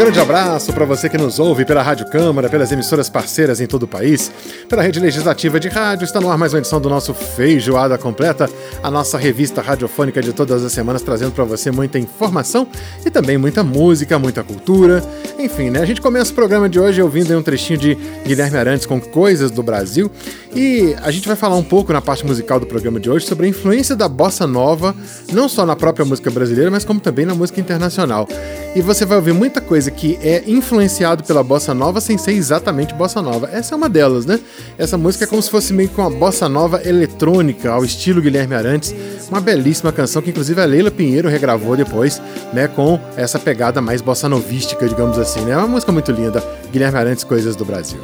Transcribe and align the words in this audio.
Grande 0.00 0.18
abraço 0.18 0.72
para 0.72 0.86
você 0.86 1.10
que 1.10 1.18
nos 1.18 1.38
ouve 1.38 1.62
pela 1.66 1.82
Rádio 1.82 2.08
Câmara, 2.08 2.48
pelas 2.48 2.72
emissoras 2.72 3.10
parceiras 3.10 3.60
em 3.60 3.66
todo 3.66 3.82
o 3.82 3.86
país, 3.86 4.32
pela 4.66 4.80
rede 4.80 4.98
legislativa 4.98 5.60
de 5.60 5.68
rádio. 5.68 6.06
Está 6.06 6.18
no 6.18 6.30
ar 6.30 6.38
mais 6.38 6.54
uma 6.54 6.58
edição 6.58 6.80
do 6.80 6.88
nosso 6.88 7.12
Feijoada 7.12 7.98
Completa, 7.98 8.48
a 8.82 8.90
nossa 8.90 9.18
revista 9.18 9.60
radiofônica 9.60 10.22
de 10.22 10.32
todas 10.32 10.64
as 10.64 10.72
semanas, 10.72 11.02
trazendo 11.02 11.32
para 11.32 11.44
você 11.44 11.70
muita 11.70 11.98
informação 11.98 12.66
e 13.04 13.10
também 13.10 13.36
muita 13.36 13.62
música, 13.62 14.18
muita 14.18 14.42
cultura. 14.42 15.04
Enfim, 15.38 15.68
né? 15.68 15.80
A 15.80 15.84
gente 15.84 16.00
começa 16.00 16.32
o 16.32 16.34
programa 16.34 16.66
de 16.66 16.80
hoje 16.80 17.02
ouvindo 17.02 17.36
um 17.36 17.42
trechinho 17.42 17.78
de 17.78 17.94
Guilherme 18.24 18.56
Arantes 18.56 18.86
com 18.86 18.98
Coisas 18.98 19.50
do 19.50 19.62
Brasil 19.62 20.10
e 20.56 20.96
a 21.02 21.10
gente 21.10 21.28
vai 21.28 21.36
falar 21.36 21.56
um 21.56 21.62
pouco 21.62 21.92
na 21.92 22.00
parte 22.00 22.26
musical 22.26 22.58
do 22.58 22.66
programa 22.66 22.98
de 22.98 23.10
hoje 23.10 23.26
sobre 23.26 23.44
a 23.44 23.48
influência 23.50 23.94
da 23.94 24.08
bossa 24.08 24.46
nova, 24.46 24.94
não 25.30 25.46
só 25.46 25.66
na 25.66 25.76
própria 25.76 26.06
música 26.06 26.30
brasileira, 26.30 26.70
mas 26.70 26.86
como 26.86 27.00
também 27.00 27.26
na 27.26 27.34
música 27.34 27.60
internacional. 27.60 28.26
E 28.74 28.80
você 28.80 29.04
vai 29.04 29.18
ouvir 29.18 29.32
muita 29.32 29.60
coisa 29.60 29.89
que 29.90 30.18
é 30.22 30.42
influenciado 30.46 31.24
pela 31.24 31.42
bossa 31.42 31.74
nova 31.74 32.00
sem 32.00 32.16
ser 32.16 32.32
exatamente 32.32 32.94
bossa 32.94 33.20
nova. 33.20 33.48
Essa 33.52 33.74
é 33.74 33.76
uma 33.76 33.88
delas, 33.88 34.24
né? 34.24 34.40
Essa 34.78 34.96
música 34.96 35.24
é 35.24 35.26
como 35.26 35.42
se 35.42 35.50
fosse 35.50 35.72
meio 35.72 35.88
que 35.88 36.00
uma 36.00 36.10
bossa 36.10 36.48
nova 36.48 36.80
eletrônica, 36.84 37.70
ao 37.70 37.84
estilo 37.84 38.22
Guilherme 38.22 38.54
Arantes. 38.54 38.94
Uma 39.28 39.40
belíssima 39.40 39.92
canção 39.92 40.22
que 40.22 40.30
inclusive 40.30 40.60
a 40.60 40.64
Leila 40.64 40.90
Pinheiro 40.90 41.28
regravou 41.28 41.76
depois, 41.76 42.20
né, 42.52 42.68
com 42.68 42.98
essa 43.16 43.38
pegada 43.38 43.80
mais 43.80 44.00
bossa 44.00 44.28
novística, 44.28 44.88
digamos 44.88 45.18
assim, 45.18 45.40
né? 45.40 45.52
É 45.52 45.56
uma 45.56 45.68
música 45.68 45.92
muito 45.92 46.10
linda. 46.12 46.42
Guilherme 46.72 46.98
Arantes, 46.98 47.24
Coisas 47.24 47.54
do 47.56 47.64
Brasil. 47.64 48.00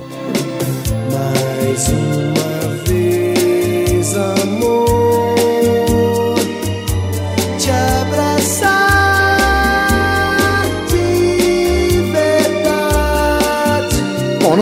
Mais 1.11 1.89
uma 1.89 2.85
vez, 2.85 4.17
amor. 4.17 4.56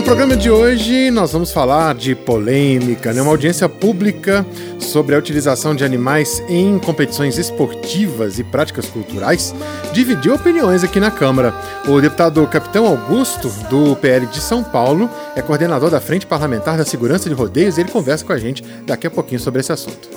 Programa 0.05 0.37
de 0.37 0.51
hoje 0.51 1.09
nós 1.09 1.31
vamos 1.31 1.51
falar 1.51 1.95
de 1.95 2.13
polêmica, 2.13 3.11
né? 3.11 3.23
uma 3.23 3.31
audiência 3.31 3.67
pública 3.67 4.45
sobre 4.77 5.15
a 5.15 5.17
utilização 5.17 5.73
de 5.73 5.83
animais 5.83 6.43
em 6.47 6.77
competições 6.77 7.39
esportivas 7.39 8.37
e 8.37 8.43
práticas 8.43 8.85
culturais 8.85 9.55
dividiu 9.93 10.35
opiniões 10.35 10.83
aqui 10.83 10.99
na 10.99 11.09
Câmara. 11.09 11.55
O 11.87 11.99
deputado 11.99 12.45
Capitão 12.45 12.85
Augusto, 12.85 13.49
do 13.67 13.95
PL 13.95 14.27
de 14.27 14.39
São 14.41 14.63
Paulo, 14.63 15.09
é 15.35 15.41
coordenador 15.41 15.89
da 15.89 15.99
Frente 15.99 16.27
Parlamentar 16.27 16.77
da 16.77 16.85
Segurança 16.85 17.27
de 17.27 17.33
Rodeios 17.33 17.79
e 17.79 17.81
ele 17.81 17.89
conversa 17.89 18.23
com 18.23 18.31
a 18.31 18.37
gente 18.37 18.63
daqui 18.85 19.07
a 19.07 19.11
pouquinho 19.11 19.39
sobre 19.39 19.61
esse 19.61 19.71
assunto. 19.71 20.07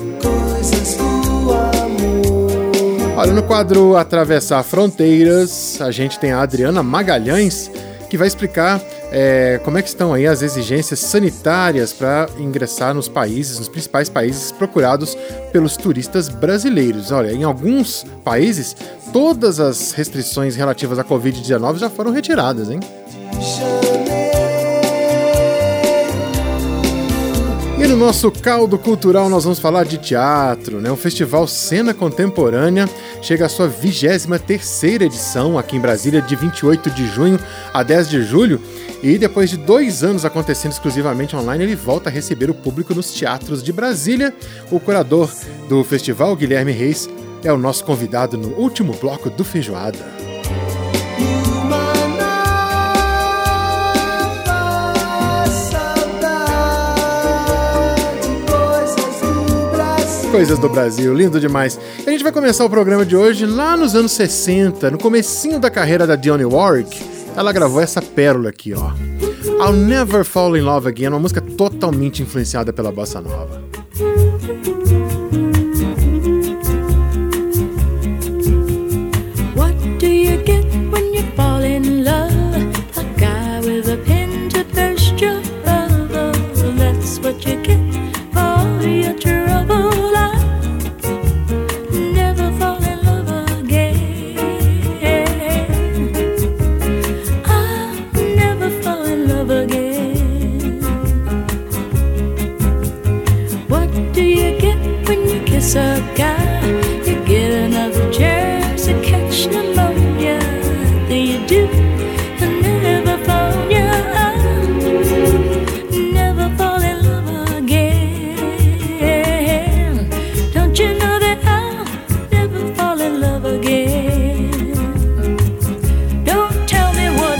Olha, 3.17 3.33
no 3.33 3.41
quadro 3.41 3.97
Atravessar 3.97 4.61
Fronteiras, 4.61 5.81
a 5.81 5.89
gente 5.89 6.19
tem 6.19 6.31
a 6.31 6.43
Adriana 6.43 6.83
Magalhães, 6.83 7.71
que 8.07 8.17
vai 8.17 8.27
explicar 8.27 8.79
é, 9.11 9.59
como 9.63 9.77
é 9.77 9.81
que 9.81 9.87
estão 9.87 10.13
aí 10.13 10.27
as 10.27 10.41
exigências 10.41 10.99
sanitárias 10.99 11.91
para 11.91 12.29
ingressar 12.37 12.93
nos 12.93 13.07
países, 13.07 13.57
nos 13.57 13.67
principais 13.67 14.09
países 14.09 14.51
procurados 14.51 15.17
pelos 15.51 15.75
turistas 15.75 16.29
brasileiros. 16.29 17.11
Olha, 17.11 17.31
em 17.31 17.43
alguns 17.43 18.05
países, 18.23 18.75
todas 19.11 19.59
as 19.59 19.91
restrições 19.91 20.55
relativas 20.55 20.99
à 20.99 21.03
Covid-19 21.03 21.77
já 21.77 21.89
foram 21.89 22.11
retiradas, 22.11 22.69
hein? 22.69 22.79
E 27.79 27.87
no 27.87 27.95
nosso 27.95 28.29
caldo 28.29 28.77
cultural 28.77 29.29
nós 29.29 29.45
vamos 29.45 29.57
falar 29.57 29.85
de 29.85 29.97
teatro, 29.97 30.81
né? 30.81 30.91
O 30.91 30.97
Festival 30.97 31.47
Cena 31.47 31.93
Contemporânea 31.93 32.89
chega 33.21 33.45
à 33.45 33.49
sua 33.49 33.69
23 33.69 34.83
edição 35.01 35.57
aqui 35.57 35.77
em 35.77 35.79
Brasília, 35.79 36.21
de 36.21 36.35
28 36.35 36.89
de 36.91 37.07
junho 37.07 37.39
a 37.73 37.81
10 37.81 38.09
de 38.09 38.21
julho. 38.21 38.59
E 39.01 39.17
depois 39.17 39.49
de 39.49 39.57
dois 39.57 40.03
anos 40.03 40.25
acontecendo 40.25 40.73
exclusivamente 40.73 41.35
online, 41.35 41.63
ele 41.63 41.75
volta 41.75 42.09
a 42.09 42.11
receber 42.11 42.49
o 42.49 42.53
público 42.53 42.93
nos 42.93 43.11
teatros 43.11 43.63
de 43.63 43.71
Brasília. 43.71 44.33
O 44.69 44.79
curador 44.79 45.31
do 45.69 45.83
festival, 45.85 46.35
Guilherme 46.35 46.73
Reis, 46.73 47.09
é 47.41 47.51
o 47.51 47.57
nosso 47.57 47.85
convidado 47.85 48.37
no 48.37 48.49
último 48.49 48.93
bloco 48.93 49.29
do 49.29 49.45
Feijoada. 49.45 49.97
Coisas 60.29 60.59
do 60.59 60.69
Brasil, 60.69 61.13
lindo 61.13 61.39
demais. 61.39 61.79
A 62.05 62.11
gente 62.11 62.23
vai 62.23 62.31
começar 62.31 62.63
o 62.63 62.69
programa 62.69 63.05
de 63.05 63.15
hoje 63.15 63.45
lá 63.45 63.75
nos 63.75 63.95
anos 63.95 64.11
60, 64.11 64.91
no 64.91 64.97
comecinho 64.97 65.59
da 65.59 65.71
carreira 65.71 66.05
da 66.05 66.15
Dionne 66.15 66.45
Warwick. 66.45 67.18
Ela 67.39 67.53
gravou 67.53 67.79
essa 67.79 68.01
pérola 68.01 68.49
aqui, 68.49 68.73
ó. 68.73 68.91
I'll 69.65 69.71
Never 69.71 70.25
Fall 70.25 70.57
in 70.57 70.61
Love 70.61 70.89
Again, 70.89 71.07
uma 71.07 71.19
música 71.19 71.39
totalmente 71.39 72.21
influenciada 72.21 72.73
pela 72.73 72.91
bossa 72.91 73.21
nova. 73.21 73.63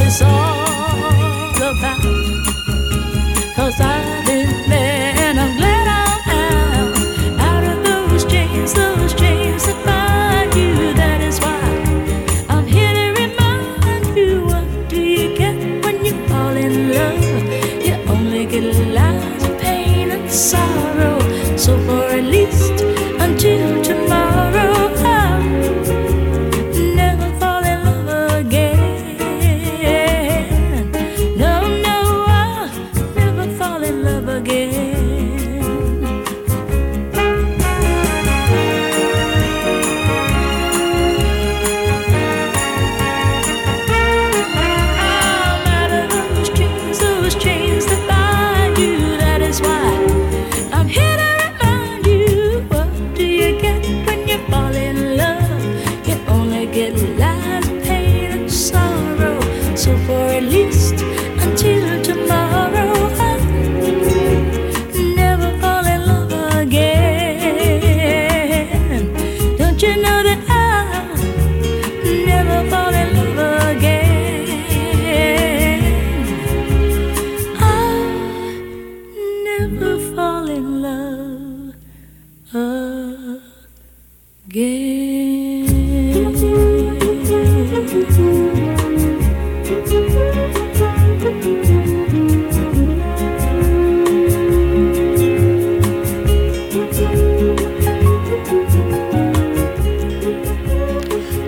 So. 0.09 0.48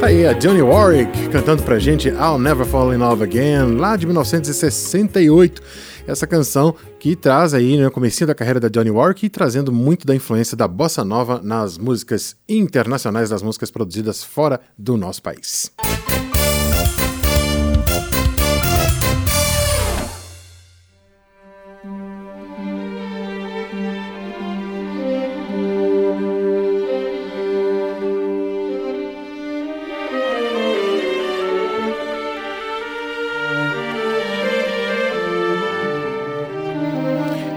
Tá 0.01 0.07
aí 0.07 0.25
a 0.25 0.33
Johnny 0.33 0.63
Warwick 0.63 1.29
cantando 1.29 1.61
pra 1.61 1.77
gente 1.77 2.09
I'll 2.09 2.39
Never 2.39 2.65
Fall 2.65 2.91
in 2.91 2.97
Love 2.97 3.23
Again, 3.23 3.75
lá 3.77 3.95
de 3.95 4.07
1968. 4.07 5.61
Essa 6.07 6.25
canção 6.25 6.73
que 6.99 7.15
traz 7.15 7.53
aí 7.53 7.77
né, 7.77 7.85
o 7.85 7.91
comecinho 7.91 8.25
da 8.25 8.33
carreira 8.33 8.59
da 8.59 8.67
Johnny 8.67 8.89
Warwick 8.89 9.27
e 9.27 9.29
trazendo 9.29 9.71
muito 9.71 10.07
da 10.07 10.15
influência 10.15 10.57
da 10.57 10.67
bossa 10.67 11.05
nova 11.05 11.39
nas 11.43 11.77
músicas 11.77 12.35
internacionais, 12.49 13.29
das 13.29 13.43
músicas 13.43 13.69
produzidas 13.69 14.23
fora 14.23 14.59
do 14.75 14.97
nosso 14.97 15.21
país. 15.21 15.71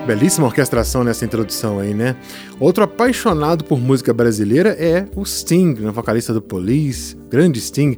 Belíssima 0.06 0.46
orquestração 0.46 1.02
nessa 1.02 1.24
introdução 1.24 1.78
aí, 1.78 1.94
né? 1.94 2.14
Outro 2.60 2.84
apaixonado 2.84 3.64
por 3.64 3.80
música 3.80 4.12
brasileira 4.12 4.70
é 4.78 5.06
o 5.16 5.24
Sting, 5.24 5.74
né? 5.80 5.90
vocalista 5.90 6.34
do 6.34 6.42
Police, 6.42 7.16
grande 7.30 7.58
Sting. 7.58 7.96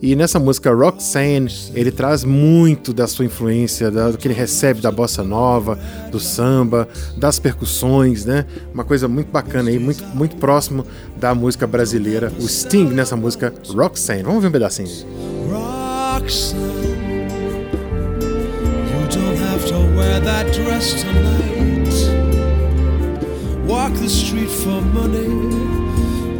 E 0.00 0.14
nessa 0.14 0.38
música 0.38 0.72
Roxanne, 0.72 1.52
ele 1.74 1.90
traz 1.90 2.22
muito 2.22 2.92
da 2.92 3.08
sua 3.08 3.24
influência, 3.24 3.90
do 3.90 4.16
que 4.16 4.28
ele 4.28 4.34
recebe 4.34 4.80
da 4.80 4.92
bossa 4.92 5.24
nova, 5.24 5.76
do 6.12 6.20
samba, 6.20 6.88
das 7.16 7.40
percussões, 7.40 8.24
né? 8.24 8.46
Uma 8.72 8.84
coisa 8.84 9.08
muito 9.08 9.32
bacana 9.32 9.68
aí, 9.70 9.80
muito, 9.80 10.04
muito 10.14 10.36
próximo 10.36 10.86
da 11.16 11.34
música 11.34 11.66
brasileira. 11.66 12.32
O 12.38 12.46
Sting 12.46 12.84
nessa 12.84 13.16
música 13.16 13.52
Roxanne. 13.68 14.22
Vamos 14.22 14.40
ver 14.40 14.48
um 14.48 14.52
pedacinho. 14.52 14.88
Roxanne. 15.50 16.77
That 20.20 20.52
dress 20.52 21.02
tonight. 21.02 21.88
Walk 23.66 23.92
the 23.94 24.08
street 24.08 24.50
for 24.50 24.80
money. 24.80 25.28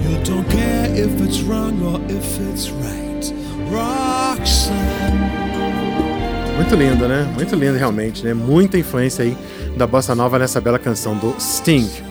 You 0.03 0.25
don't 0.25 0.49
care 0.49 0.87
if 0.95 1.21
it's 1.21 1.41
wrong 1.43 1.83
or 1.83 2.01
if 2.11 2.41
it's 2.41 2.71
right. 2.71 3.33
Roxanne. 3.71 5.39
Muito 6.57 6.75
lindo, 6.75 7.09
né? 7.09 7.31
Muito 7.35 7.55
lindo 7.55 7.79
realmente, 7.79 8.25
né? 8.25 8.35
Muita 8.35 8.79
influência 8.79 9.25
aí 9.25 9.37
da 9.77 9.87
bossa 9.87 10.15
nova 10.15 10.39
nessa 10.39 10.61
bela 10.61 10.79
canção 10.79 11.17
do 11.17 11.35
Sting. 11.39 12.08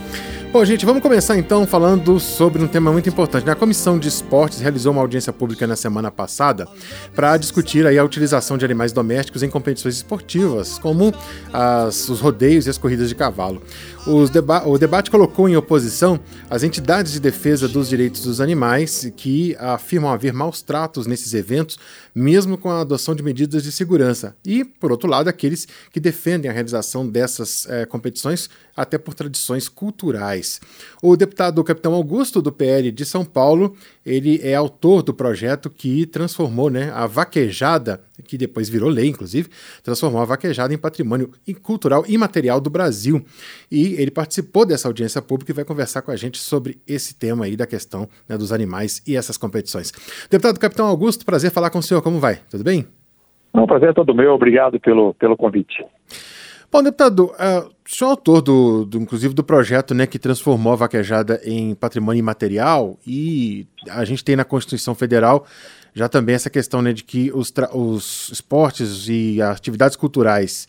Bom, 0.50 0.64
gente, 0.64 0.86
vamos 0.86 1.02
começar 1.02 1.38
então 1.38 1.68
falando 1.68 2.20
sobre 2.22 2.64
um 2.64 2.68
tema 2.68 2.90
muito 2.92 3.10
importante. 3.10 3.46
Né? 3.46 3.52
A 3.52 3.56
Comissão 3.56 4.00
de 4.00 4.08
Esportes 4.08 4.62
realizou 4.62 4.94
uma 4.94 5.02
audiência 5.02 5.34
pública 5.34 5.68
na 5.68 5.76
semana 5.76 6.10
passada 6.10 6.66
para 7.14 7.36
discutir 7.36 7.86
aí 7.86 8.00
a 8.00 8.04
utilização 8.04 8.58
de 8.58 8.64
animais 8.64 8.94
domésticos 8.94 9.44
em 9.44 9.50
competições 9.50 9.98
esportivas, 9.98 10.80
como 10.80 11.14
as, 11.52 12.08
os 12.08 12.22
rodeios 12.22 12.66
e 12.66 12.70
as 12.70 12.78
corridas 12.78 13.10
de 13.10 13.16
cavalo. 13.16 13.62
Deba 14.32 14.66
o 14.66 14.78
debate 14.78 15.12
colocou 15.12 15.50
em 15.50 15.58
oposição 15.58 16.18
as 16.50 16.64
entidades 16.64 17.12
de 17.12 17.20
defesa 17.20 17.68
dos 17.68 17.90
direitos 17.90 18.22
dos 18.22 18.40
animais 18.40 19.12
que 19.18 19.54
afirmam 19.60 20.10
haver 20.10 20.32
maus 20.32 20.62
tratos 20.62 21.06
nesses 21.06 21.34
eventos, 21.34 21.78
mesmo 22.20 22.58
com 22.58 22.72
a 22.72 22.82
adoção 22.82 23.14
de 23.14 23.22
medidas 23.22 23.62
de 23.62 23.72
segurança. 23.72 24.36
E, 24.44 24.64
por 24.64 24.92
outro 24.92 25.08
lado, 25.08 25.28
aqueles 25.28 25.68
que 25.92 26.00
defendem 26.00 26.50
a 26.50 26.54
realização 26.54 27.08
dessas 27.08 27.70
é, 27.70 27.86
competições 27.86 28.50
até 28.76 28.98
por 28.98 29.14
tradições 29.14 29.70
culturais. 29.70 30.60
O 31.00 31.16
deputado 31.16 31.64
Capitão 31.64 31.94
Augusto, 31.94 32.42
do 32.42 32.52
PL 32.52 32.92
de 32.92 33.06
São 33.06 33.24
Paulo, 33.24 33.78
ele 34.08 34.40
é 34.42 34.56
autor 34.56 35.04
do 35.04 35.14
projeto 35.14 35.70
que 35.70 36.06
transformou 36.06 36.70
né, 36.70 36.90
a 36.94 37.06
vaquejada, 37.06 38.00
que 38.26 38.38
depois 38.38 38.70
virou 38.70 38.90
lei, 38.90 39.08
inclusive, 39.08 39.50
transformou 39.84 40.22
a 40.22 40.26
vaquejada 40.26 40.74
em 40.74 40.78
patrimônio 40.78 41.30
cultural 41.62 42.06
imaterial 42.08 42.62
do 42.62 42.70
Brasil. 42.70 43.24
E 43.70 43.96
ele 44.02 44.10
participou 44.10 44.66
dessa 44.66 44.88
audiência 44.88 45.22
pública 45.22 45.52
e 45.52 45.56
vai 45.56 45.66
conversar 45.66 46.02
com 46.02 46.12
a 46.12 46.16
gente 46.16 46.38
sobre 46.38 46.78
esse 46.88 47.14
tema 47.16 47.46
aí 47.46 47.58
da 47.58 47.68
questão 47.68 48.08
né, 48.30 48.38
dos 48.38 48.54
animais 48.54 49.04
e 49.06 49.18
essas 49.18 49.38
competições. 49.38 49.92
Deputado 50.32 50.58
Capitão 50.58 50.88
Augusto, 50.88 51.26
prazer 51.26 51.52
falar 51.52 51.70
com 51.70 51.80
o 51.80 51.84
senhor. 51.84 52.02
Como 52.02 52.20
vai? 52.20 52.40
Tudo 52.50 52.64
bem? 52.64 52.88
Não, 53.54 53.68
prazer 53.68 53.90
é 53.90 53.94
todo 53.94 54.16
meu. 54.16 54.34
Obrigado 54.34 54.80
pelo, 54.80 55.14
pelo 55.16 55.36
convite. 55.36 55.84
Bom, 56.70 56.84
deputado, 56.84 57.26
uh, 57.28 57.72
o 57.86 57.90
senhor 57.90 58.10
é 58.10 58.12
autor, 58.12 58.42
do, 58.42 58.86
do, 58.86 58.98
inclusive, 58.98 59.34
do 59.34 59.44
projeto 59.44 59.94
né, 59.94 60.06
que 60.06 60.20
transformou 60.20 60.74
a 60.74 60.76
vaquejada 60.76 61.40
em 61.46 61.74
patrimônio 61.74 62.20
imaterial 62.20 63.00
e 63.08 63.66
a 63.90 64.04
gente 64.04 64.22
tem 64.22 64.36
na 64.36 64.44
Constituição 64.44 64.94
Federal 64.94 65.46
já 65.94 66.10
também 66.10 66.36
essa 66.36 66.50
questão 66.50 66.82
né, 66.82 66.92
de 66.92 67.04
que 67.04 67.32
os, 67.34 67.54
os 67.74 68.30
esportes 68.34 69.08
e 69.08 69.42
atividades 69.42 69.96
culturais 69.96 70.68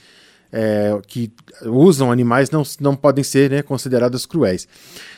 é, 0.53 0.99
que 1.07 1.33
usam 1.67 2.13
animais 2.13 2.49
não, 2.49 2.63
não 2.81 2.95
podem 2.95 3.25
ser 3.25 3.51
né, 3.51 3.61
consideradas 3.61 4.25
cruéis. 4.25 4.67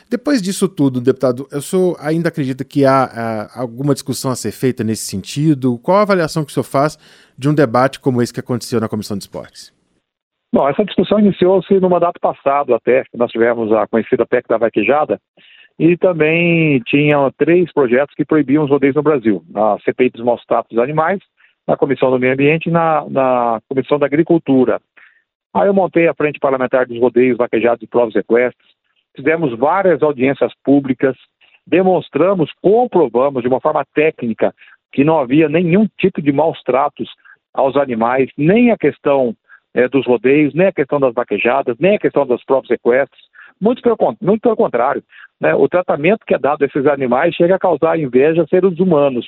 Depois 0.09 0.41
disso 0.41 0.67
tudo, 0.67 0.99
deputado, 0.99 1.47
eu 1.51 1.61
sou, 1.61 1.95
ainda 1.99 2.29
acredita 2.29 2.65
que 2.65 2.83
há, 2.83 3.03
há, 3.03 3.59
alguma 3.59 3.93
discussão 3.93 4.31
a 4.31 4.35
ser 4.35 4.51
feita 4.51 4.83
nesse 4.83 5.05
sentido? 5.05 5.77
Qual 5.77 5.99
a 5.99 6.01
avaliação 6.01 6.43
que 6.43 6.51
o 6.51 6.53
senhor 6.53 6.63
faz 6.63 6.97
de 7.37 7.47
um 7.47 7.53
debate 7.53 7.99
como 7.99 8.21
esse 8.21 8.33
que 8.33 8.39
aconteceu 8.39 8.81
na 8.81 8.89
Comissão 8.89 9.15
de 9.15 9.23
Esportes? 9.23 9.71
Bom, 10.53 10.67
essa 10.67 10.83
discussão 10.83 11.19
iniciou-se 11.19 11.79
no 11.79 11.89
mandato 11.89 12.19
passado 12.19 12.75
até, 12.75 13.03
que 13.05 13.17
nós 13.17 13.31
tivemos 13.31 13.71
a 13.71 13.87
conhecida 13.87 14.25
PEC 14.25 14.49
da 14.49 14.57
vaquejada, 14.57 15.17
e 15.79 15.95
também 15.95 16.79
tinham 16.81 17.31
três 17.37 17.71
projetos 17.71 18.13
que 18.15 18.25
proibiam 18.25 18.65
os 18.65 18.69
rodeios 18.69 18.95
no 18.95 19.01
Brasil, 19.01 19.41
na 19.49 19.79
CPI 19.79 20.09
dos 20.09 20.25
maus 20.25 20.45
tratos 20.45 20.75
dos 20.75 20.83
animais, 20.83 21.19
na 21.65 21.77
Comissão 21.77 22.11
do 22.11 22.19
Meio 22.19 22.33
Ambiente 22.33 22.67
e 22.67 22.71
na, 22.71 23.05
na 23.09 23.61
Comissão 23.69 23.97
da 23.97 24.05
Agricultura. 24.05 24.81
Aí 25.53 25.67
eu 25.67 25.73
montei 25.73 26.07
a 26.07 26.13
Frente 26.13 26.39
Parlamentar 26.39 26.85
dos 26.85 26.99
Rodeios, 26.99 27.37
Vaquejados 27.37 27.81
e 27.81 27.87
Provas 27.87 28.15
Equestres, 28.15 28.67
fizemos 29.15 29.57
várias 29.57 30.03
audiências 30.03 30.51
públicas, 30.65 31.15
demonstramos, 31.65 32.51
comprovamos 32.61 33.41
de 33.41 33.47
uma 33.47 33.61
forma 33.61 33.85
técnica 33.93 34.53
que 34.91 35.05
não 35.05 35.17
havia 35.17 35.47
nenhum 35.47 35.87
tipo 35.97 36.21
de 36.21 36.33
maus 36.33 36.61
tratos 36.63 37.09
aos 37.53 37.77
animais, 37.77 38.29
nem 38.37 38.71
a 38.71 38.77
questão 38.77 39.33
é, 39.73 39.87
dos 39.87 40.05
rodeios, 40.05 40.53
nem 40.53 40.67
a 40.67 40.73
questão 40.73 40.99
das 40.99 41.13
vaquejadas, 41.13 41.77
nem 41.79 41.95
a 41.95 41.99
questão 41.99 42.25
das 42.25 42.43
provas 42.43 42.69
equestres. 42.69 43.21
Muito 43.59 43.81
pelo, 43.81 43.97
muito 44.21 44.41
pelo 44.41 44.55
contrário, 44.55 45.03
né, 45.39 45.53
o 45.55 45.67
tratamento 45.67 46.25
que 46.25 46.33
é 46.33 46.39
dado 46.39 46.63
a 46.63 46.65
esses 46.65 46.85
animais 46.87 47.35
chega 47.35 47.55
a 47.55 47.59
causar 47.59 47.99
inveja 47.99 48.43
a 48.43 48.47
seres 48.47 48.79
humanos. 48.79 49.25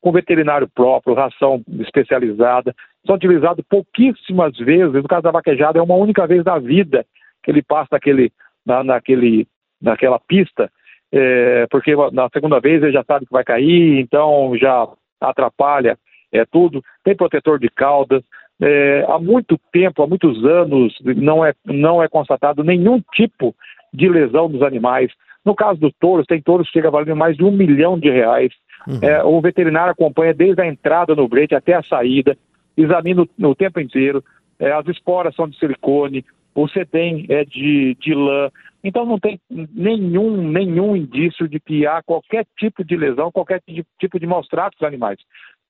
Com 0.00 0.12
veterinário 0.12 0.68
próprio, 0.68 1.14
ração 1.14 1.62
especializada, 1.80 2.74
são 3.04 3.16
utilizados 3.16 3.64
pouquíssimas 3.68 4.56
vezes. 4.58 4.92
No 4.92 5.08
caso 5.08 5.22
da 5.22 5.30
vaquejada, 5.30 5.78
é 5.78 5.82
uma 5.82 5.96
única 5.96 6.26
vez 6.26 6.44
na 6.44 6.58
vida 6.58 7.04
que 7.42 7.50
ele 7.50 7.62
passa 7.62 7.88
naquele, 7.92 8.32
na, 8.64 8.84
naquele, 8.84 9.46
naquela 9.80 10.20
pista, 10.20 10.70
é, 11.10 11.66
porque 11.70 11.94
na 12.12 12.28
segunda 12.32 12.60
vez 12.60 12.82
ele 12.82 12.92
já 12.92 13.02
sabe 13.02 13.26
que 13.26 13.32
vai 13.32 13.42
cair, 13.42 13.98
então 13.98 14.56
já 14.56 14.86
atrapalha 15.20 15.98
é, 16.32 16.44
tudo. 16.44 16.82
Tem 17.02 17.16
protetor 17.16 17.58
de 17.58 17.68
caudas, 17.68 18.22
é, 18.60 19.06
há 19.08 19.18
muito 19.18 19.58
tempo, 19.72 20.02
há 20.02 20.06
muitos 20.06 20.44
anos, 20.44 20.94
não 21.04 21.44
é, 21.44 21.52
não 21.64 22.02
é 22.02 22.08
constatado 22.08 22.64
nenhum 22.64 23.00
tipo 23.14 23.54
de 23.92 24.08
lesão 24.08 24.50
dos 24.50 24.62
animais. 24.62 25.12
No 25.44 25.54
caso 25.54 25.80
dos 25.80 25.92
touros, 26.00 26.26
tem 26.26 26.42
touros 26.42 26.66
que 26.66 26.74
chegam 26.74 26.88
a 26.88 26.92
valer 26.92 27.14
mais 27.14 27.36
de 27.36 27.44
um 27.44 27.52
milhão 27.52 27.98
de 27.98 28.10
reais. 28.10 28.52
Uhum. 28.86 28.98
É, 29.02 29.22
o 29.22 29.40
veterinário 29.40 29.92
acompanha 29.92 30.34
desde 30.34 30.60
a 30.60 30.66
entrada 30.66 31.14
no 31.14 31.28
brete 31.28 31.54
até 31.54 31.74
a 31.74 31.82
saída, 31.82 32.36
examina 32.76 33.22
o, 33.22 33.48
o 33.48 33.54
tempo 33.54 33.80
inteiro. 33.80 34.22
É, 34.58 34.72
as 34.72 34.86
esporas 34.88 35.34
são 35.34 35.48
de 35.48 35.58
silicone, 35.58 36.24
o 36.54 36.68
sedem 36.68 37.26
é 37.28 37.44
de, 37.44 37.96
de 38.00 38.14
lã. 38.14 38.50
Então 38.82 39.04
não 39.04 39.18
tem 39.18 39.40
nenhum, 39.48 40.36
nenhum 40.50 40.96
indício 40.96 41.48
de 41.48 41.60
que 41.60 41.86
há 41.86 42.02
qualquer 42.02 42.44
tipo 42.58 42.84
de 42.84 42.96
lesão, 42.96 43.30
qualquer 43.30 43.62
tipo 43.98 44.18
de 44.18 44.26
maus 44.26 44.48
tratos 44.48 44.78
dos 44.78 44.86
animais. 44.86 45.18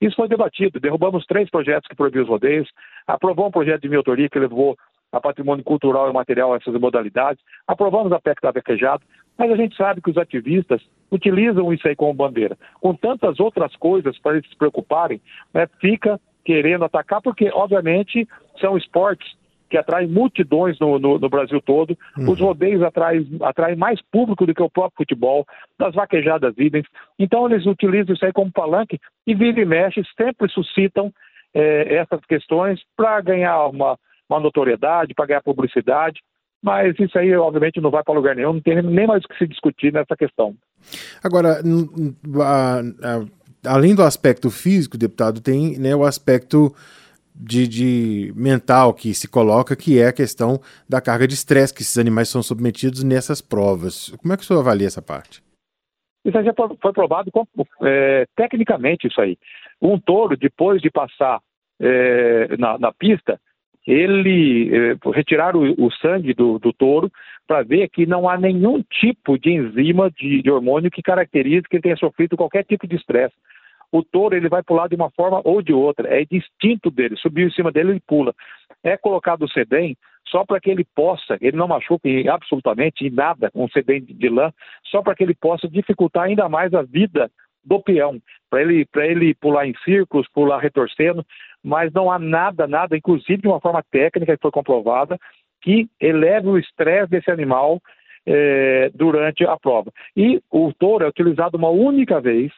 Isso 0.01 0.17
foi 0.17 0.29
debatido. 0.29 0.81
Derrubamos 0.81 1.27
três 1.27 1.51
projetos 1.51 1.89
que 1.89 1.97
proibiam 1.97 2.23
os 2.23 2.29
rodeios, 2.29 2.69
aprovou 3.07 3.49
um 3.49 3.51
projeto 3.51 3.83
de 3.83 3.89
minha 3.89 3.99
autoria 3.99 4.29
que 4.29 4.39
levou 4.39 4.77
a 5.11 5.21
patrimônio 5.21 5.65
cultural 5.65 6.11
e 6.11 6.13
material 6.13 6.55
essas 6.55 6.75
modalidades, 6.75 7.43
aprovamos 7.67 8.13
a 8.13 8.21
PEC 8.21 8.43
da 8.43 8.53
Bequejado, 8.53 9.03
mas 9.39 9.51
a 9.51 9.57
gente 9.57 9.75
sabe 9.77 10.03
que 10.03 10.11
os 10.11 10.19
ativistas 10.19 10.83
utilizam 11.11 11.73
isso 11.73 11.87
aí 11.89 11.97
como 11.97 12.13
bandeira. 12.13 12.59
Com 12.81 12.95
tantas 12.95 13.41
outras 13.41 13.75
coisas 13.77 14.19
para 14.19 14.37
eles 14.37 14.49
se 14.49 14.57
preocuparem, 14.57 15.21
né, 15.55 15.67
fica 15.81 16.21
querendo 16.45 16.85
atacar, 16.85 17.23
porque, 17.23 17.51
obviamente, 17.53 18.29
são 18.61 18.77
esportes 18.77 19.38
que 19.69 19.77
atrai 19.77 20.07
multidões 20.07 20.79
no, 20.79 20.99
no, 20.99 21.19
no 21.19 21.29
Brasil 21.29 21.61
todo. 21.61 21.97
Uhum. 22.17 22.31
Os 22.31 22.41
rodeios 22.41 22.83
atraem, 22.83 23.27
atraem 23.43 23.77
mais 23.77 24.01
público 24.11 24.47
do 24.47 24.55
que 24.55 24.63
o 24.63 24.71
próprio 24.71 24.99
futebol, 24.99 25.47
das 25.79 25.95
vaquejadas 25.95 26.55
idem. 26.59 26.83
Então 27.19 27.49
eles 27.49 27.67
utilizam 27.67 28.15
isso 28.15 28.25
aí 28.25 28.33
como 28.33 28.53
palanque 28.53 28.99
e 29.27 29.35
vive 29.35 29.63
e 29.63 29.67
mexe, 29.67 30.03
sempre 30.17 30.51
suscitam 30.51 31.13
é, 31.55 31.97
essas 31.97 32.21
questões 32.27 32.81
para 32.97 33.21
ganhar 33.21 33.67
uma, 33.67 33.99
uma 34.29 34.41
notoriedade, 34.41 35.15
para 35.15 35.27
ganhar 35.27 35.43
publicidade. 35.43 36.21
Mas 36.63 36.99
isso 36.99 37.17
aí, 37.17 37.35
obviamente, 37.37 37.81
não 37.81 37.91
vai 37.91 38.03
para 38.03 38.15
lugar 38.15 38.35
nenhum, 38.35 38.55
não 38.55 38.61
tem 38.61 38.83
nem 38.83 39.07
mais 39.07 39.25
o 39.25 39.29
que 39.29 39.39
se 39.39 39.47
discutir 39.47 39.93
nessa 39.93 40.17
questão. 40.17 40.57
Agora, 41.23 41.61
a, 42.43 42.81
a, 42.81 43.75
além 43.75 43.95
do 43.95 44.03
aspecto 44.03 44.51
físico, 44.51 44.99
deputado, 44.99 45.41
tem 45.41 45.79
né, 45.79 45.95
o 45.95 46.05
aspecto 46.05 46.75
de, 47.39 47.69
de, 47.69 48.33
mental 48.35 48.93
que 48.93 49.15
se 49.15 49.29
coloca, 49.29 49.77
que 49.77 50.01
é 50.01 50.09
a 50.09 50.13
questão 50.13 50.61
da 50.89 51.01
carga 51.01 51.27
de 51.27 51.35
estresse 51.35 51.73
que 51.73 51.83
esses 51.83 51.97
animais 51.97 52.29
são 52.29 52.43
submetidos 52.43 53.05
nessas 53.05 53.41
provas. 53.41 54.11
Como 54.21 54.33
é 54.33 54.37
que 54.37 54.43
o 54.43 54.47
senhor 54.47 54.61
avalia 54.61 54.87
essa 54.87 55.01
parte? 55.01 55.41
Isso 56.25 56.43
já 56.43 56.53
foi 56.83 56.93
provado 56.93 57.31
é, 57.83 58.27
tecnicamente 58.37 59.07
isso 59.07 59.21
aí. 59.21 59.39
Um 59.81 59.99
touro, 59.99 60.37
depois 60.37 60.83
de 60.83 60.91
passar 60.91 61.41
é, 61.81 62.57
na, 62.59 62.77
na, 62.77 62.93
pista, 62.93 63.41
ele 63.87 64.71
é, 64.75 64.97
o, 65.05 65.87
o, 65.87 65.93
sangue 65.93 66.35
do, 66.35 66.59
do 66.59 66.73
touro 66.73 67.11
para 67.47 67.63
ver 67.63 67.89
que 67.89 68.05
não 68.05 68.29
há 68.29 68.37
nenhum 68.37 68.83
tipo 68.83 69.39
de 69.39 69.53
enzima 69.53 70.11
de, 70.11 70.43
de 70.43 70.51
hormônio 70.51 70.91
que 70.91 71.03
caracterize 71.03 71.63
que 71.69 71.77
ele 71.77 71.83
tenha 71.83 71.97
sofrido 71.97 72.37
qualquer 72.37 72.65
tipo 72.65 72.87
de 72.87 72.97
estresse 72.97 73.35
o 73.91 74.03
touro 74.03 74.37
ele 74.37 74.49
vai 74.49 74.63
pular 74.63 74.89
de 74.89 74.95
uma 74.95 75.11
forma 75.11 75.41
ou 75.45 75.63
de 75.63 75.73
outra, 75.73 76.09
é 76.09 76.25
distinto 76.25 76.91
dele, 76.91 77.17
subiu 77.17 77.49
em 77.49 77.53
cima 77.53 77.73
dele 77.73 77.93
ele 77.93 78.03
pula. 78.07 78.35
É 78.83 78.97
colocado 78.97 79.43
o 79.43 79.49
sedem 79.49 79.97
só 80.27 80.45
para 80.45 80.61
que 80.61 80.71
ele 80.71 80.85
possa, 80.95 81.39
ele 81.41 81.57
não 81.57 81.69
machuque 81.69 82.29
absolutamente 82.29 83.07
em 83.07 83.11
nada 83.11 83.51
um 83.55 83.69
sedem 83.69 84.03
de 84.03 84.29
lã, 84.29 84.53
só 84.85 85.03
para 85.03 85.15
que 85.15 85.23
ele 85.23 85.35
possa 85.35 85.69
dificultar 85.69 86.25
ainda 86.25 86.49
mais 86.49 86.75
a 86.75 86.83
vida 86.83 87.31
do 87.65 87.83
peão, 87.83 88.21
para 88.49 88.63
ele, 88.63 88.87
ele 88.97 89.35
pular 89.35 89.67
em 89.67 89.75
círculos, 89.85 90.29
pular 90.33 90.59
retorcendo, 90.59 91.25
mas 91.63 91.93
não 91.93 92.11
há 92.11 92.19
nada, 92.19 92.67
nada, 92.67 92.97
inclusive 92.97 93.43
de 93.43 93.49
uma 93.49 93.61
forma 93.61 93.83
técnica 93.91 94.37
que 94.37 94.43
foi 94.43 94.51
comprovada, 94.51 95.19
que 95.61 95.89
eleve 96.01 96.49
o 96.49 96.59
estresse 96.59 97.11
desse 97.11 97.31
animal 97.31 97.81
eh, 98.27 98.91
durante 98.95 99.45
a 99.45 99.57
prova. 99.59 99.93
E 100.17 100.41
o 100.51 100.73
touro 100.73 101.05
é 101.05 101.09
utilizado 101.09 101.59
uma 101.59 101.69
única 101.69 102.21
vez 102.21 102.53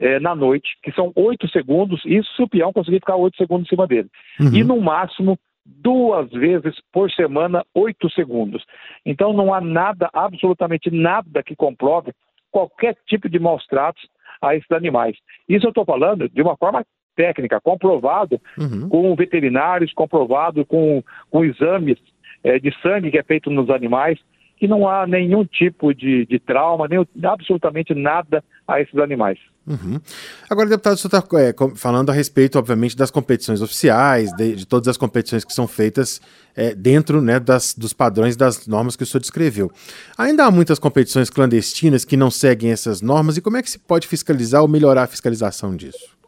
é, 0.00 0.18
na 0.18 0.34
noite, 0.34 0.76
que 0.82 0.90
são 0.92 1.12
oito 1.14 1.46
segundos, 1.50 2.00
isso 2.06 2.34
se 2.34 2.42
o 2.42 2.48
peão 2.48 2.72
conseguir 2.72 3.00
ficar 3.00 3.16
oito 3.16 3.36
segundos 3.36 3.66
em 3.66 3.68
cima 3.68 3.86
dele. 3.86 4.08
Uhum. 4.40 4.54
E 4.54 4.64
no 4.64 4.80
máximo 4.80 5.38
duas 5.64 6.30
vezes 6.30 6.74
por 6.90 7.10
semana, 7.10 7.64
oito 7.74 8.10
segundos. 8.10 8.64
Então 9.04 9.34
não 9.34 9.52
há 9.52 9.60
nada, 9.60 10.08
absolutamente 10.12 10.90
nada 10.90 11.42
que 11.42 11.54
comprove 11.54 12.12
qualquer 12.50 12.96
tipo 13.06 13.28
de 13.28 13.38
maus 13.38 13.64
tratos 13.66 14.02
a 14.40 14.56
esses 14.56 14.70
animais. 14.72 15.16
Isso 15.46 15.66
eu 15.66 15.70
estou 15.70 15.84
falando 15.84 16.28
de 16.30 16.40
uma 16.40 16.56
forma 16.56 16.84
técnica, 17.14 17.60
comprovado 17.60 18.40
uhum. 18.58 18.88
com 18.88 19.14
veterinários, 19.14 19.92
comprovado 19.92 20.64
com, 20.64 21.02
com 21.30 21.44
exames 21.44 21.98
é, 22.42 22.58
de 22.58 22.74
sangue 22.80 23.10
que 23.10 23.18
é 23.18 23.22
feito 23.22 23.50
nos 23.50 23.68
animais 23.68 24.18
que 24.60 24.68
não 24.68 24.86
há 24.86 25.06
nenhum 25.06 25.42
tipo 25.42 25.94
de, 25.94 26.26
de 26.26 26.38
trauma, 26.38 26.86
nem 26.86 27.06
absolutamente 27.24 27.94
nada 27.94 28.44
a 28.68 28.78
esses 28.78 28.96
animais. 28.98 29.38
Uhum. 29.70 30.00
Agora, 30.50 30.68
deputado, 30.68 30.94
o 30.94 30.96
senhor 30.96 31.16
está 31.16 31.38
é, 31.40 31.76
falando 31.76 32.10
a 32.10 32.12
respeito, 32.12 32.58
obviamente, 32.58 32.96
das 32.96 33.08
competições 33.08 33.62
oficiais, 33.62 34.32
de, 34.32 34.56
de 34.56 34.66
todas 34.66 34.88
as 34.88 34.96
competições 34.96 35.44
que 35.44 35.52
são 35.52 35.68
feitas 35.68 36.20
é, 36.56 36.74
dentro 36.74 37.22
né, 37.22 37.38
das, 37.38 37.72
dos 37.72 37.92
padrões 37.92 38.36
das 38.36 38.66
normas 38.66 38.96
que 38.96 39.04
o 39.04 39.06
senhor 39.06 39.20
descreveu. 39.20 39.70
Ainda 40.18 40.44
há 40.44 40.50
muitas 40.50 40.80
competições 40.80 41.30
clandestinas 41.30 42.04
que 42.04 42.16
não 42.16 42.32
seguem 42.32 42.72
essas 42.72 43.00
normas, 43.00 43.36
e 43.36 43.42
como 43.42 43.58
é 43.58 43.62
que 43.62 43.70
se 43.70 43.78
pode 43.78 44.08
fiscalizar 44.08 44.60
ou 44.60 44.66
melhorar 44.66 45.04
a 45.04 45.06
fiscalização 45.06 45.76
disso? 45.76 46.18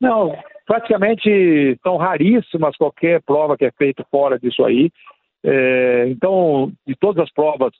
Não, 0.00 0.32
praticamente 0.64 1.76
são 1.82 1.96
raríssimas 1.96 2.76
qualquer 2.76 3.20
prova 3.22 3.56
que 3.56 3.64
é 3.64 3.72
feita 3.72 4.06
fora 4.08 4.38
disso 4.38 4.64
aí. 4.64 4.88
É, 5.44 6.06
então, 6.08 6.70
de 6.86 6.94
todas 6.94 7.24
as 7.24 7.32
provas 7.32 7.72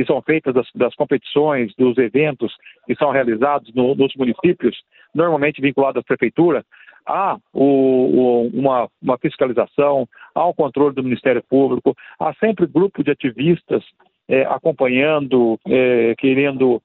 que 0.00 0.06
são 0.06 0.22
feitas 0.22 0.54
das, 0.54 0.66
das 0.74 0.94
competições, 0.94 1.74
dos 1.76 1.98
eventos 1.98 2.54
que 2.86 2.94
são 2.94 3.10
realizados 3.10 3.70
no, 3.74 3.94
nos 3.94 4.14
municípios, 4.16 4.74
normalmente 5.14 5.60
vinculados 5.60 6.00
à 6.00 6.02
prefeitura, 6.02 6.64
há 7.06 7.36
o, 7.52 7.64
o, 7.64 8.46
uma, 8.48 8.88
uma, 9.02 9.18
fiscalização, 9.18 10.08
há 10.34 10.46
um 10.48 10.54
controle 10.54 10.94
do 10.94 11.02
Ministério 11.02 11.42
Público, 11.42 11.94
há 12.18 12.32
sempre 12.34 12.66
grupo 12.66 13.04
de 13.04 13.10
ativistas 13.10 13.84
é, 14.26 14.42
acompanhando, 14.44 15.60
é, 15.66 16.14
querendo 16.16 16.80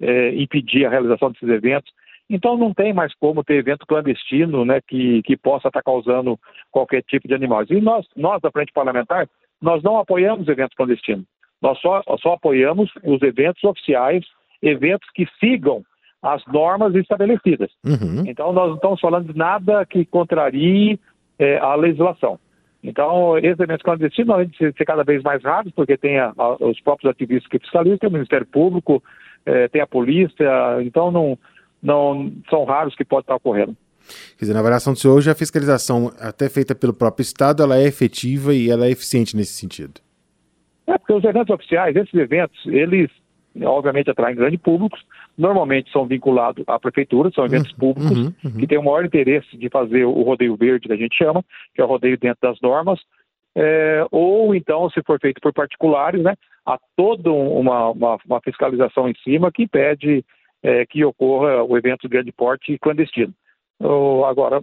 é, 0.00 0.34
impedir 0.36 0.86
a 0.86 0.90
realização 0.90 1.32
desses 1.32 1.48
eventos. 1.48 1.92
Então 2.28 2.56
não 2.56 2.72
tem 2.72 2.92
mais 2.92 3.12
como 3.16 3.42
ter 3.42 3.54
evento 3.54 3.84
clandestino 3.84 4.64
né, 4.64 4.80
que, 4.86 5.22
que 5.24 5.36
possa 5.36 5.66
estar 5.66 5.82
causando 5.82 6.38
qualquer 6.70 7.02
tipo 7.02 7.26
de 7.26 7.34
animais. 7.34 7.68
E 7.68 7.80
nós, 7.80 8.06
nós 8.14 8.40
da 8.40 8.52
Frente 8.52 8.72
Parlamentar, 8.72 9.28
nós 9.60 9.82
não 9.82 9.98
apoiamos 9.98 10.46
eventos 10.46 10.76
clandestinos. 10.76 11.26
Nós 11.60 11.78
só, 11.80 12.02
só 12.20 12.34
apoiamos 12.34 12.90
os 13.04 13.20
eventos 13.22 13.62
oficiais, 13.64 14.24
eventos 14.62 15.08
que 15.14 15.26
sigam 15.38 15.84
as 16.22 16.42
normas 16.46 16.94
estabelecidas. 16.94 17.70
Uhum. 17.84 18.24
Então, 18.26 18.52
nós 18.52 18.68
não 18.68 18.74
estamos 18.76 19.00
falando 19.00 19.32
de 19.32 19.38
nada 19.38 19.84
que 19.86 20.04
contrarie 20.04 20.98
é, 21.38 21.58
a 21.58 21.74
legislação. 21.74 22.38
Então, 22.82 23.36
esses 23.38 23.60
eventos 23.60 23.82
clandestinos 23.82 24.34
além 24.34 24.48
de 24.48 24.56
ser, 24.56 24.72
cada 24.86 25.04
vez 25.04 25.22
mais 25.22 25.42
raros, 25.42 25.72
porque 25.74 25.96
tem 25.96 26.18
a, 26.18 26.32
a, 26.36 26.64
os 26.64 26.80
próprios 26.80 27.10
ativistas 27.10 27.48
que 27.50 27.58
fiscalizam, 27.58 27.98
tem 27.98 28.08
o 28.08 28.12
Ministério 28.12 28.46
Público, 28.46 29.02
é, 29.44 29.68
tem 29.68 29.80
a 29.80 29.86
polícia, 29.86 30.82
então 30.82 31.10
não, 31.10 31.38
não 31.82 32.32
são 32.48 32.64
raros 32.64 32.94
que 32.94 33.04
podem 33.04 33.22
estar 33.22 33.36
ocorrendo. 33.36 33.76
Quer 34.38 34.44
dizer, 34.44 34.54
na 34.54 34.60
avaliação 34.60 34.94
do 34.94 34.98
senhor, 34.98 35.14
hoje 35.14 35.30
a 35.30 35.34
fiscalização, 35.34 36.10
até 36.18 36.48
feita 36.48 36.74
pelo 36.74 36.92
próprio 36.92 37.22
Estado, 37.22 37.62
ela 37.62 37.76
é 37.76 37.84
efetiva 37.84 38.54
e 38.54 38.70
ela 38.70 38.86
é 38.86 38.90
eficiente 38.90 39.36
nesse 39.36 39.52
sentido. 39.52 40.00
É, 40.90 40.98
porque 40.98 41.12
os 41.12 41.24
eventos 41.24 41.54
oficiais, 41.54 41.94
esses 41.94 42.14
eventos, 42.14 42.58
eles 42.66 43.10
obviamente 43.62 44.10
atraem 44.10 44.36
grandes 44.36 44.60
públicos, 44.60 45.00
normalmente 45.36 45.90
são 45.90 46.06
vinculados 46.06 46.64
à 46.66 46.78
prefeitura, 46.78 47.30
são 47.32 47.44
eventos 47.44 47.70
uhum, 47.72 47.78
públicos 47.78 48.18
uhum, 48.18 48.34
uhum. 48.44 48.56
que 48.58 48.66
têm 48.66 48.78
o 48.78 48.84
maior 48.84 49.04
interesse 49.04 49.56
de 49.56 49.68
fazer 49.68 50.04
o 50.04 50.22
rodeio 50.22 50.56
verde, 50.56 50.88
que 50.88 50.92
a 50.92 50.96
gente 50.96 51.16
chama, 51.16 51.44
que 51.74 51.80
é 51.80 51.84
o 51.84 51.88
rodeio 51.88 52.18
dentro 52.18 52.38
das 52.42 52.60
normas, 52.60 53.00
é, 53.56 54.04
ou 54.10 54.54
então, 54.54 54.88
se 54.90 55.02
for 55.02 55.18
feito 55.20 55.40
por 55.40 55.52
particulares, 55.52 56.22
né, 56.22 56.34
há 56.64 56.78
toda 56.96 57.30
uma, 57.32 57.90
uma, 57.90 58.18
uma 58.24 58.40
fiscalização 58.40 59.08
em 59.08 59.14
cima 59.24 59.50
que 59.50 59.64
impede 59.64 60.24
é, 60.62 60.86
que 60.86 61.04
ocorra 61.04 61.62
o 61.62 61.76
evento 61.76 62.02
de 62.02 62.08
grande 62.08 62.32
porte 62.32 62.78
clandestino. 62.78 63.32
Agora, 64.28 64.62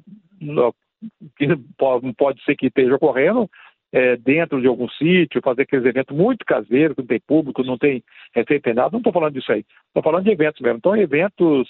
pode, 1.77 2.13
pode 2.13 2.43
ser 2.43 2.55
que 2.55 2.67
esteja 2.67 2.95
ocorrendo 2.95 3.49
é, 3.91 4.17
dentro 4.17 4.61
de 4.61 4.67
algum 4.67 4.89
sítio, 4.89 5.41
fazer 5.41 5.63
aqueles 5.63 5.85
eventos 5.85 6.15
muito 6.15 6.45
caseiros, 6.45 6.95
que 6.95 7.01
não 7.01 7.07
tem 7.07 7.21
público, 7.25 7.63
não 7.63 7.77
tem 7.77 8.03
receita, 8.33 8.73
nada. 8.73 8.89
Não 8.91 8.99
estou 8.99 9.13
falando 9.13 9.33
disso 9.33 9.51
aí. 9.51 9.65
Estou 9.87 10.03
falando 10.03 10.25
de 10.25 10.31
eventos 10.31 10.61
mesmo. 10.61 10.77
Então, 10.77 10.95
eventos 10.95 11.67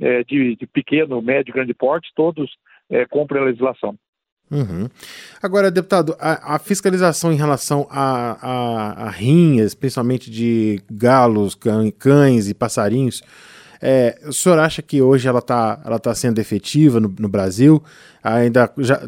é, 0.00 0.24
de, 0.24 0.56
de, 0.56 0.66
pequeno, 0.66 1.20
médio, 1.20 1.54
grande 1.54 1.74
porte, 1.74 2.10
todos 2.14 2.50
é, 2.88 3.04
cumprem 3.06 3.42
a 3.42 3.46
legislação. 3.46 3.96
Uhum. 4.50 4.88
Agora, 5.42 5.70
deputado, 5.70 6.16
a, 6.18 6.54
a, 6.54 6.58
fiscalização 6.58 7.30
em 7.30 7.36
relação 7.36 7.86
a, 7.90 8.38
a, 8.40 9.04
a 9.04 9.10
rinhas, 9.10 9.74
principalmente 9.74 10.30
de 10.30 10.80
galos, 10.90 11.54
cães 11.98 12.48
e 12.48 12.54
passarinhos, 12.54 13.22
é, 13.82 14.18
o 14.26 14.32
senhor 14.32 14.58
acha 14.58 14.82
que 14.82 15.00
hoje 15.00 15.28
ela 15.28 15.38
está 15.38 15.80
ela 15.84 15.98
tá 15.98 16.14
sendo 16.14 16.38
efetiva 16.40 17.00
no, 17.00 17.08
no 17.18 17.28
Brasil? 17.28 17.82
Ainda 18.22 18.72
já 18.78 19.00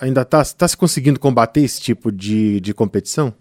ainda 0.00 0.22
está 0.22 0.42
tá 0.58 0.68
se 0.68 0.76
conseguindo 0.76 1.18
combater 1.18 1.60
esse 1.60 1.80
tipo 1.80 2.12
de, 2.12 2.60
de 2.60 2.74
competição? 2.74 3.32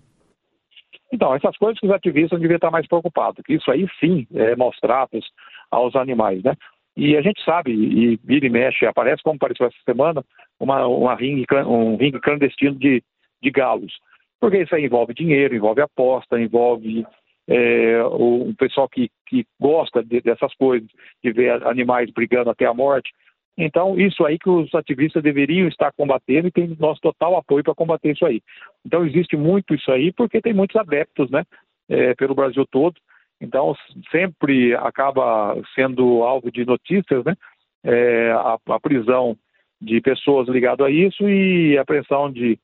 Então, 1.11 1.33
essas 1.33 1.57
coisas 1.57 1.79
que 1.79 1.87
os 1.87 1.91
ativistas 1.91 2.39
deviam 2.39 2.57
estar 2.57 2.71
mais 2.71 2.87
preocupados, 2.87 3.43
que 3.43 3.55
isso 3.55 3.69
aí 3.71 3.87
sim 3.99 4.27
é 4.33 4.55
maus 4.55 4.77
tratos 4.79 5.25
aos 5.71 5.95
animais, 5.95 6.43
né? 6.43 6.55
E 6.95 7.15
a 7.15 7.21
gente 7.21 7.43
sabe, 7.43 7.71
e 7.71 8.19
vira 8.23 8.45
e 8.45 8.49
mexe, 8.49 8.85
aparece 8.85 9.23
como 9.23 9.37
apareceu 9.37 9.67
essa 9.67 9.77
semana, 9.85 10.23
uma, 10.59 10.85
uma 10.85 11.15
ringue, 11.15 11.45
um 11.65 11.95
ringue 11.95 12.19
clandestino 12.19 12.75
de, 12.75 13.01
de 13.41 13.51
galos. 13.51 13.93
Porque 14.39 14.61
isso 14.61 14.75
aí 14.75 14.85
envolve 14.85 15.13
dinheiro, 15.13 15.55
envolve 15.55 15.81
aposta, 15.81 16.39
envolve 16.39 17.05
é, 17.47 18.03
o, 18.03 18.53
pessoal 18.57 18.87
que, 18.87 19.09
que 19.29 19.45
gosta 19.59 20.03
de, 20.03 20.21
dessas 20.21 20.53
coisas, 20.55 20.89
de 21.23 21.31
ver 21.31 21.65
animais 21.67 22.09
brigando 22.11 22.49
até 22.49 22.65
a 22.65 22.73
morte. 22.73 23.11
Então, 23.57 23.99
isso 23.99 24.25
aí 24.25 24.39
que 24.39 24.49
os 24.49 24.73
ativistas 24.73 25.21
deveriam 25.21 25.67
estar 25.67 25.91
combatendo 25.91 26.47
e 26.47 26.51
tem 26.51 26.75
nosso 26.79 27.01
total 27.01 27.35
apoio 27.35 27.63
para 27.63 27.75
combater 27.75 28.11
isso 28.11 28.25
aí. 28.25 28.41
Então, 28.85 29.05
existe 29.05 29.35
muito 29.35 29.75
isso 29.75 29.91
aí 29.91 30.13
porque 30.13 30.41
tem 30.41 30.53
muitos 30.53 30.77
adeptos, 30.77 31.29
né, 31.29 31.43
é, 31.89 32.15
pelo 32.15 32.35
Brasil 32.35 32.65
todo. 32.71 32.95
Então, 33.41 33.75
sempre 34.11 34.75
acaba 34.75 35.55
sendo 35.75 36.23
alvo 36.23 36.51
de 36.51 36.65
notícias, 36.65 37.23
né, 37.25 37.35
é, 37.83 38.31
a, 38.31 38.57
a 38.69 38.79
prisão 38.79 39.37
de 39.81 40.01
pessoas 40.01 40.47
ligadas 40.47 40.85
a 40.85 40.89
isso 40.89 41.27
e 41.27 41.77
a 41.77 41.81
apreensão 41.81 42.31
de, 42.31 42.57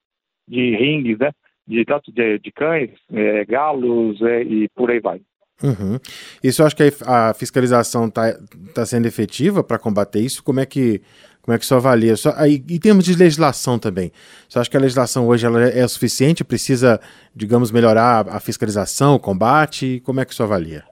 de 0.48 0.76
ringues, 0.76 1.18
né? 1.18 1.32
De, 1.68 1.84
de, 2.14 2.40
de 2.40 2.52
cães, 2.52 2.92
é, 3.12 3.44
galos 3.46 4.22
é, 4.22 4.44
e 4.44 4.70
por 4.70 4.92
aí 4.92 5.00
vai. 5.00 5.20
Uhum. 5.64 5.98
Isso 6.44 6.62
eu 6.62 6.66
acho 6.66 6.76
que 6.76 6.84
a 7.06 7.34
fiscalização 7.34 8.08
está 8.08 8.38
tá 8.74 8.86
sendo 8.86 9.06
efetiva 9.06 9.64
para 9.64 9.80
combater 9.80 10.20
isso. 10.20 10.44
Como 10.44 10.60
é 10.60 10.66
que 10.66 11.02
como 11.46 11.54
é 11.54 11.60
que 11.60 11.66
você 11.66 11.76
avalia? 11.76 12.16
Só, 12.16 12.34
aí, 12.38 12.56
em 12.56 12.80
termos 12.80 13.06
de 13.06 13.16
legislação 13.16 13.78
também, 13.78 14.12
você 14.50 14.58
acha 14.58 14.68
que 14.68 14.76
a 14.76 14.80
legislação 14.80 15.28
hoje 15.28 15.46
ela 15.46 15.62
é 15.62 15.88
suficiente? 15.88 16.44
Precisa, 16.44 17.00
digamos, 17.36 17.72
melhorar 17.72 18.28
a 18.28 18.40
fiscalização, 18.40 19.14
o 19.14 19.20
combate? 19.20 20.02
Como 20.04 20.20
é 20.20 20.26
que 20.26 20.34
você 20.34 20.42
avalia? 20.42 20.84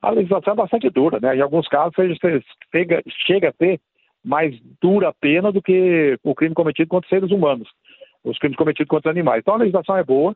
A 0.00 0.10
legislação 0.10 0.54
é 0.54 0.56
bastante 0.56 0.88
dura, 0.88 1.18
né? 1.20 1.36
Em 1.36 1.42
alguns 1.42 1.68
casos 1.68 1.94
chega, 2.72 3.02
chega 3.26 3.48
a 3.50 3.52
ter 3.52 3.78
mais 4.24 4.58
dura 4.80 5.12
pena 5.20 5.52
do 5.52 5.60
que 5.60 6.18
o 6.24 6.34
crime 6.34 6.54
cometido 6.54 6.88
contra 6.88 7.10
seres 7.10 7.30
humanos, 7.30 7.68
os 8.24 8.38
crimes 8.38 8.56
cometidos 8.56 8.88
contra 8.88 9.10
animais. 9.10 9.40
Então 9.40 9.54
a 9.54 9.58
legislação 9.58 9.98
é 9.98 10.02
boa, 10.02 10.34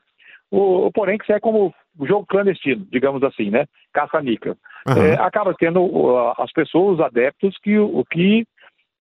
o, 0.51 0.91
porém 0.93 1.19
que 1.19 1.33
é 1.33 1.41
como 1.41 1.75
jogo 2.07 2.27
clandestino, 2.27 2.87
digamos 2.91 3.23
assim, 3.23 3.51
né? 3.51 3.67
Caça-níquel. 3.93 4.57
Uhum. 4.87 5.03
É, 5.03 5.15
acaba 5.15 5.55
tendo 5.55 5.83
uh, 5.83 6.33
as 6.39 6.53
pessoas, 6.53 6.95
os 6.95 7.05
adeptos, 7.05 7.57
que, 7.63 7.79
o 7.79 8.05
que 8.05 8.47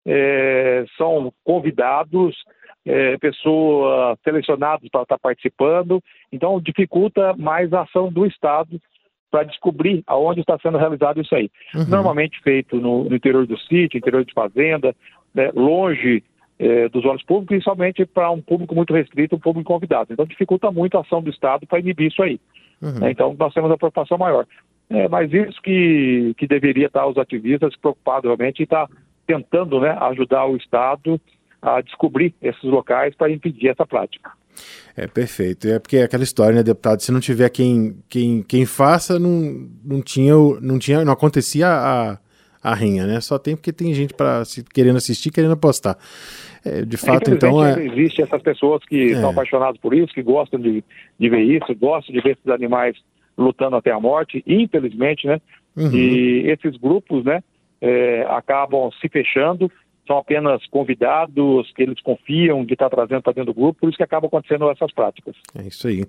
é, 0.06 0.84
são 0.96 1.32
convidados, 1.44 2.36
é, 2.84 3.18
pessoas 3.18 4.18
selecionadas 4.22 4.88
para 4.88 5.02
estar 5.02 5.18
participando, 5.18 6.00
então 6.32 6.60
dificulta 6.60 7.34
mais 7.36 7.72
a 7.72 7.82
ação 7.82 8.10
do 8.10 8.24
Estado 8.24 8.80
para 9.30 9.42
descobrir 9.42 10.02
aonde 10.06 10.40
está 10.40 10.56
sendo 10.58 10.78
realizado 10.78 11.20
isso 11.20 11.34
aí. 11.34 11.50
Uhum. 11.74 11.84
Normalmente 11.88 12.40
feito 12.42 12.76
no, 12.76 13.04
no, 13.04 13.14
interior 13.16 13.46
do 13.46 13.58
sítio, 13.58 13.98
interior 13.98 14.24
de 14.24 14.32
fazenda, 14.32 14.94
né, 15.34 15.50
longe 15.54 16.22
é, 16.58 16.88
dos 16.88 17.04
olhos 17.04 17.22
públicos, 17.22 17.48
principalmente 17.48 18.06
para 18.06 18.30
um 18.30 18.40
público 18.40 18.74
muito 18.74 18.94
restrito, 18.94 19.36
um 19.36 19.40
público 19.40 19.72
convidado. 19.72 20.12
Então 20.12 20.24
dificulta 20.24 20.70
muito 20.70 20.96
a 20.96 21.00
ação 21.00 21.22
do 21.22 21.30
Estado 21.30 21.66
para 21.66 21.80
inibir 21.80 22.08
isso 22.08 22.22
aí. 22.22 22.40
Uhum. 22.80 23.00
Né, 23.00 23.10
então 23.10 23.34
nós 23.38 23.52
temos 23.52 23.70
a 23.70 23.76
preocupação 23.76 24.18
maior. 24.18 24.46
É, 24.88 25.08
mas 25.08 25.32
isso 25.32 25.60
que, 25.62 26.32
que 26.38 26.46
deveria 26.46 26.86
estar 26.86 27.06
os 27.06 27.18
ativistas 27.18 27.74
preocupados 27.76 28.24
realmente 28.24 28.60
e 28.60 28.64
estar 28.64 28.86
tá 28.86 28.94
tentando 29.26 29.80
né, 29.80 29.90
ajudar 30.00 30.46
o 30.46 30.56
Estado 30.56 31.20
a 31.60 31.80
descobrir 31.80 32.32
esses 32.40 32.62
locais 32.62 33.14
para 33.16 33.30
impedir 33.30 33.68
essa 33.68 33.84
prática. 33.84 34.30
É 34.96 35.06
perfeito. 35.06 35.68
É 35.68 35.78
porque 35.78 35.98
é 35.98 36.04
aquela 36.04 36.22
história, 36.22 36.54
né, 36.54 36.62
deputado? 36.62 37.00
Se 37.00 37.12
não 37.12 37.20
tiver 37.20 37.50
quem, 37.50 37.98
quem, 38.08 38.42
quem 38.42 38.64
faça, 38.64 39.18
não, 39.18 39.68
não 39.84 40.00
tinha, 40.00 40.34
não 40.62 40.78
tinha, 40.78 41.04
não 41.04 41.12
acontecia 41.12 41.68
a, 41.68 42.18
a 42.70 42.74
rinha, 42.74 43.06
né? 43.06 43.20
Só 43.20 43.38
tem 43.38 43.54
porque 43.54 43.72
tem 43.72 43.94
gente 43.94 44.14
para 44.14 44.42
querendo 44.74 44.96
assistir, 44.96 45.30
querendo 45.30 45.52
apostar. 45.52 45.96
É, 46.64 46.82
de 46.82 46.96
fato, 46.96 47.30
então 47.30 47.64
é. 47.64 47.84
Existe 47.86 48.22
essas 48.22 48.42
pessoas 48.42 48.84
que 48.84 49.12
é. 49.12 49.20
são 49.20 49.30
apaixonadas 49.30 49.80
por 49.80 49.94
isso, 49.94 50.12
que 50.12 50.22
gostam 50.22 50.58
de, 50.58 50.82
de 51.18 51.28
ver 51.28 51.42
isso, 51.42 51.74
gostam 51.76 52.14
de 52.14 52.20
ver 52.20 52.32
esses 52.32 52.48
animais 52.48 52.96
lutando 53.38 53.76
até 53.76 53.90
a 53.90 54.00
morte, 54.00 54.42
infelizmente, 54.46 55.26
né? 55.26 55.40
Uhum. 55.76 55.92
E 55.92 56.50
esses 56.50 56.76
grupos, 56.76 57.24
né? 57.24 57.42
é, 57.80 58.26
acabam 58.28 58.90
se 59.00 59.08
fechando, 59.08 59.70
são 60.06 60.18
apenas 60.18 60.64
convidados 60.66 61.72
que 61.72 61.82
eles 61.82 62.00
confiam 62.00 62.64
de 62.64 62.74
estar 62.74 62.88
trazendo 62.88 63.22
para 63.22 63.32
dentro 63.32 63.52
do 63.52 63.60
grupo, 63.60 63.80
por 63.80 63.88
isso 63.88 63.96
que 63.96 64.02
acabam 64.02 64.28
acontecendo 64.28 64.70
essas 64.70 64.92
práticas. 64.92 65.34
É 65.58 65.66
isso 65.66 65.88
aí. 65.88 66.04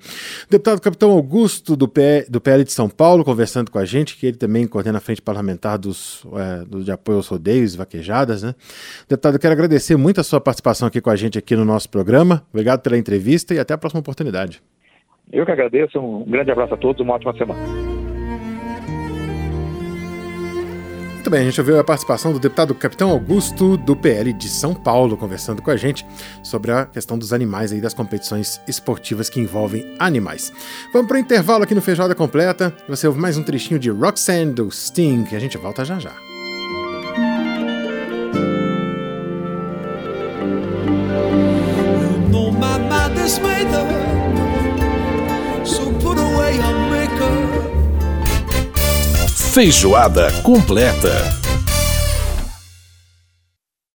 Deputado 0.49 0.81
Capitão 0.81 1.11
Augusto, 1.11 1.75
do, 1.75 1.87
P, 1.87 2.25
do 2.29 2.39
PL 2.39 2.63
de 2.63 2.71
São 2.71 2.89
Paulo, 2.89 3.23
conversando 3.23 3.71
com 3.71 3.79
a 3.79 3.85
gente, 3.85 4.17
que 4.17 4.27
ele 4.27 4.37
também 4.37 4.67
coordena 4.67 4.97
a 4.97 5.01
frente 5.01 5.21
parlamentar 5.21 5.77
dos, 5.77 6.25
é, 6.35 6.65
do, 6.65 6.83
de 6.83 6.91
apoio 6.91 7.17
aos 7.17 7.27
rodeios 7.27 7.73
e 7.73 7.77
vaquejadas, 7.77 8.43
né? 8.43 8.53
Deputado, 9.09 9.35
eu 9.35 9.39
quero 9.39 9.53
agradecer 9.53 9.97
muito 9.97 10.21
a 10.21 10.23
sua 10.23 10.39
participação 10.39 10.87
aqui 10.87 11.01
com 11.01 11.09
a 11.09 11.15
gente 11.15 11.37
aqui 11.37 11.55
no 11.55 11.65
nosso 11.65 11.89
programa. 11.89 12.43
Obrigado 12.51 12.81
pela 12.81 12.97
entrevista 12.97 13.53
e 13.53 13.59
até 13.59 13.73
a 13.73 13.77
próxima 13.77 13.99
oportunidade. 13.99 14.61
Eu 15.31 15.45
que 15.45 15.51
agradeço, 15.51 15.99
um 15.99 16.23
grande 16.23 16.51
abraço 16.51 16.73
a 16.73 16.77
todos, 16.77 17.01
uma 17.01 17.15
ótima 17.15 17.33
semana. 17.33 17.96
Muito 21.27 21.35
bem, 21.35 21.41
a 21.41 21.49
gente 21.49 21.59
ouviu 21.59 21.77
a 21.77 21.83
participação 21.83 22.31
do 22.31 22.39
deputado 22.39 22.73
Capitão 22.73 23.09
Augusto, 23.09 23.75
do 23.75 23.97
PL 23.97 24.31
de 24.31 24.47
São 24.47 24.73
Paulo, 24.73 25.17
conversando 25.17 25.61
com 25.61 25.69
a 25.69 25.75
gente 25.75 26.07
sobre 26.41 26.71
a 26.71 26.85
questão 26.85 27.17
dos 27.19 27.33
animais 27.33 27.73
e 27.73 27.81
das 27.81 27.93
competições 27.93 28.61
esportivas 28.65 29.29
que 29.29 29.37
envolvem 29.37 29.93
animais. 29.99 30.53
Vamos 30.93 31.09
para 31.09 31.17
o 31.17 31.19
intervalo 31.19 31.65
aqui 31.65 31.75
no 31.75 31.81
Feijoada 31.81 32.15
Completa. 32.15 32.73
Você 32.87 33.07
ouve 33.07 33.19
mais 33.19 33.35
um 33.35 33.43
trechinho 33.43 33.77
de 33.77 33.89
Roxanne 33.89 34.53
do 34.53 34.71
Sting, 34.71 35.25
que 35.25 35.35
a 35.35 35.39
gente 35.39 35.57
volta 35.57 35.83
já 35.83 35.99
já. 35.99 36.15
Feijoada 49.57 50.31
completa. 50.43 51.46